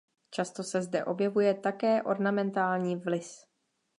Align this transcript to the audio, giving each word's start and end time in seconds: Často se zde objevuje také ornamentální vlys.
Často 0.29 0.63
se 0.63 0.81
zde 0.81 1.05
objevuje 1.05 1.53
také 1.53 2.03
ornamentální 2.03 2.95
vlys. 2.95 3.45